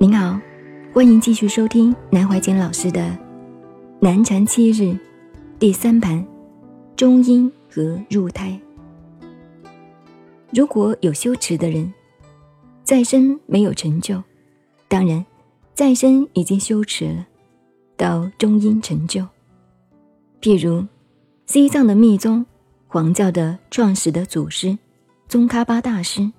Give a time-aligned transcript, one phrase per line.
[0.00, 0.40] 您好，
[0.94, 3.00] 欢迎继续收听南怀瑾老师的
[3.98, 4.82] 《南禅七日》
[5.58, 6.24] 第三盘
[6.94, 8.56] 中阴和入胎。
[10.52, 11.92] 如果有修持的人，
[12.84, 14.22] 再生没有成就，
[14.86, 15.26] 当然
[15.74, 17.26] 再生已经修持了，
[17.96, 19.26] 到中阴成就。
[20.40, 20.86] 譬如
[21.46, 22.46] 西藏的密宗、
[22.86, 24.78] 黄教的创始的祖师
[25.26, 26.30] 宗喀巴大师、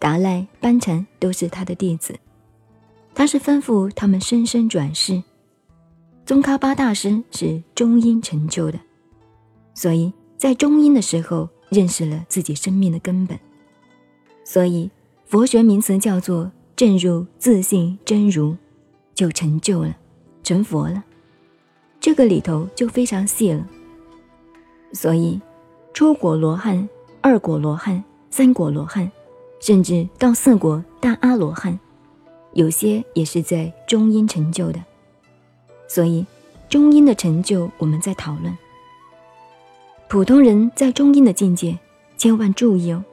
[0.00, 2.18] 达赖班禅都是他的弟子。
[3.20, 5.22] 他是吩咐他们生生转世。
[6.24, 8.80] 宗喀巴大师是中阴成就的，
[9.74, 13.38] 所以在中阴的时候认识了自己生命的根本，
[14.42, 14.90] 所以
[15.26, 18.56] 佛学名词叫做正入自信真如，
[19.12, 19.94] 就成就了，
[20.42, 21.04] 成佛了。
[22.00, 23.68] 这个里头就非常细了。
[24.94, 25.38] 所以
[25.92, 26.88] 初果罗汉、
[27.20, 29.12] 二果罗汉、三果罗汉，
[29.60, 31.78] 甚至到四果大阿罗汉。
[32.52, 34.82] 有些也是在中阴成就的，
[35.86, 36.26] 所以
[36.68, 38.56] 中阴的成就我们在讨论。
[40.08, 41.78] 普通人在中阴的境界，
[42.16, 43.04] 千万注意哦，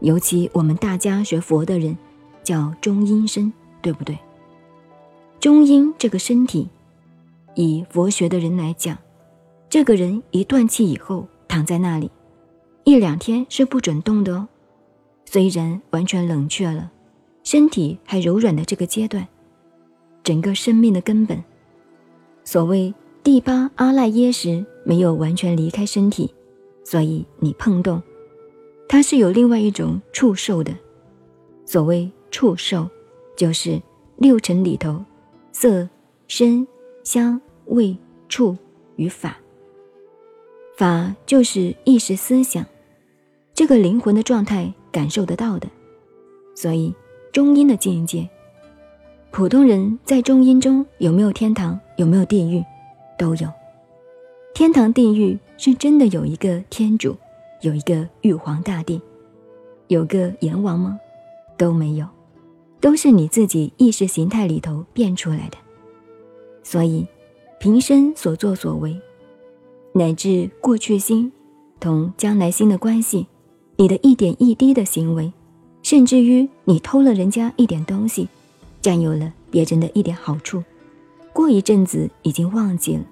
[0.00, 1.96] 尤其我们大家学佛的人，
[2.44, 4.16] 叫中阴身，对不对？
[5.40, 6.68] 中阴这个身体，
[7.56, 8.96] 以佛学的人来讲，
[9.68, 12.10] 这个人一断气以后躺在那里，
[12.84, 14.48] 一两天是不准动的哦，
[15.24, 16.92] 虽然完全冷却了。
[17.46, 19.24] 身体还柔软的这个阶段，
[20.24, 21.40] 整个生命的根本，
[22.42, 26.34] 所谓第八阿赖耶识没有完全离开身体，
[26.82, 28.02] 所以你碰动，
[28.88, 30.74] 它是有另外一种触受的。
[31.64, 32.90] 所谓触受，
[33.36, 33.80] 就是
[34.16, 35.04] 六尘里头，
[35.52, 35.88] 色、
[36.26, 36.66] 声、
[37.04, 37.96] 香、味、
[38.28, 38.56] 触
[38.96, 39.38] 与法。
[40.76, 42.66] 法就是意识思想，
[43.54, 45.68] 这个灵魂的状态感受得到的，
[46.56, 46.92] 所以。
[47.36, 48.26] 中阴的境界，
[49.30, 51.78] 普通人在中阴中有没有天堂？
[51.96, 52.64] 有没有地狱？
[53.18, 53.52] 都有。
[54.54, 57.14] 天堂、地狱是真的有一个天主，
[57.60, 58.98] 有一个玉皇大帝，
[59.88, 60.98] 有个阎王吗？
[61.58, 62.06] 都没有，
[62.80, 65.58] 都是你自己意识形态里头变出来的。
[66.62, 67.06] 所以，
[67.60, 68.98] 平生所作所为，
[69.92, 71.30] 乃至过去心
[71.78, 73.26] 同将来心的关系，
[73.76, 75.30] 你的一点一滴的行为。
[75.86, 78.26] 甚至于你偷了人家一点东西，
[78.82, 80.60] 占有了别人的一点好处，
[81.32, 83.04] 过一阵子已经忘记了。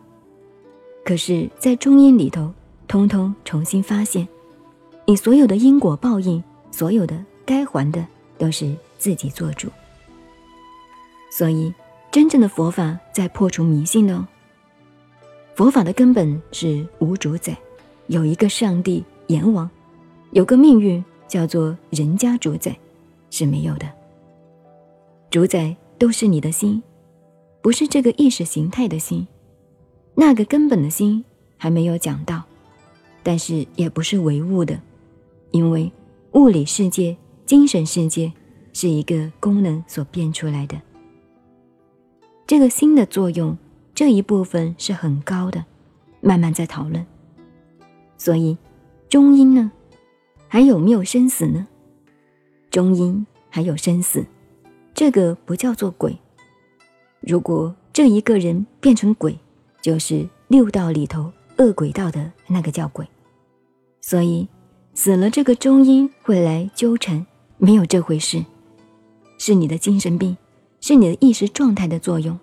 [1.04, 2.52] 可是，在中阴里头，
[2.88, 4.26] 通通重新发现，
[5.06, 6.42] 你所有的因果报应，
[6.72, 8.04] 所有的该还的，
[8.38, 9.68] 都是自己做主。
[11.30, 11.72] 所以，
[12.10, 14.26] 真正的佛法在破除迷信哦。
[15.54, 17.56] 佛法的根本是无主宰，
[18.08, 19.70] 有一个上帝阎王，
[20.32, 21.04] 有个命运。
[21.34, 22.78] 叫做人家主宰
[23.28, 23.90] 是没有的，
[25.30, 26.80] 主宰都是你的心，
[27.60, 29.26] 不是这个意识形态的心，
[30.14, 31.24] 那个根本的心
[31.56, 32.44] 还没有讲到，
[33.24, 34.80] 但是也不是唯物的，
[35.50, 35.90] 因为
[36.34, 38.32] 物理世界、精神世界
[38.72, 40.80] 是一个功能所变出来的，
[42.46, 43.58] 这个心的作用
[43.92, 45.64] 这一部分是很高的，
[46.20, 47.04] 慢慢在讨论，
[48.16, 48.56] 所以
[49.08, 49.72] 中阴呢？
[50.54, 51.66] 还有没有生死呢？
[52.70, 54.24] 中阴还有生死，
[54.94, 56.16] 这个不叫做鬼。
[57.18, 59.36] 如果这一个人变成鬼，
[59.82, 63.04] 就是六道里头恶鬼道的那个叫鬼。
[64.00, 64.46] 所以
[64.94, 67.26] 死了这个中阴会来纠缠，
[67.58, 68.44] 没有这回事，
[69.38, 70.36] 是你的精神病，
[70.80, 72.38] 是你的意识状态的作用。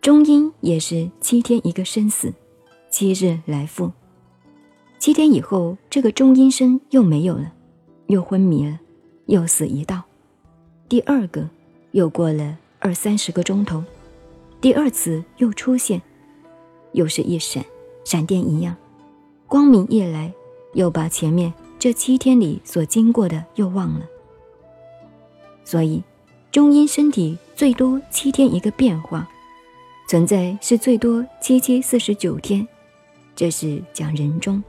[0.00, 2.34] 中阴也是七天一个生死，
[2.90, 3.92] 七日来复。
[5.04, 7.52] 七天以后，这个中阴身又没有了，
[8.06, 8.80] 又昏迷了，
[9.26, 10.02] 又死一道。
[10.88, 11.46] 第二个
[11.90, 13.84] 又过了二三十个钟头，
[14.62, 16.00] 第二次又出现，
[16.92, 17.62] 又是一闪，
[18.02, 18.74] 闪电一样，
[19.46, 20.32] 光明一来，
[20.72, 24.06] 又把前面这七天里所经过的又忘了。
[25.66, 26.02] 所以，
[26.50, 29.28] 中阴身体最多七天一个变化，
[30.08, 32.66] 存在是最多七七四十九天，
[33.36, 34.64] 这是讲人中。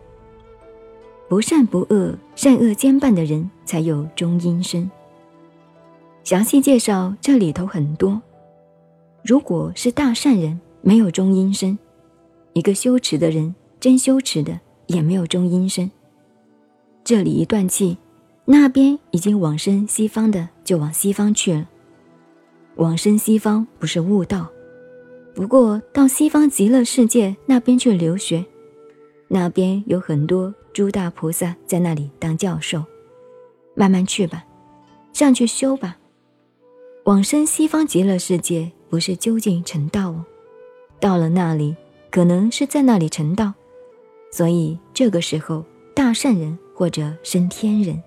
[1.27, 4.89] 不善不恶，善恶兼办的人才有中阴身。
[6.23, 8.21] 详细介绍这里头很多。
[9.23, 11.75] 如果是大善人，没有中阴身；
[12.53, 15.89] 一个修持的人，真修持的也没有中阴身。
[17.03, 17.97] 这里一断气，
[18.45, 21.67] 那边已经往生西方的就往西方去了。
[22.75, 24.47] 往生西方不是悟道，
[25.33, 28.45] 不过到西方极乐世界那边去留学，
[29.27, 30.53] 那边有很多。
[30.75, 32.83] 诸大菩萨在那里当教授，
[33.75, 34.43] 慢慢去吧，
[35.13, 35.95] 上去修吧。
[37.05, 40.25] 往生西方极乐世界不是究竟成道哦，
[40.99, 41.73] 到了那里
[42.11, 43.53] 可能是在那里成道，
[44.33, 45.63] 所以这个时候
[45.93, 48.03] 大善人或者升天人。